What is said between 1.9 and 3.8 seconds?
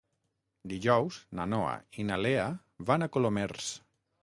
i na Lea van a Colomers.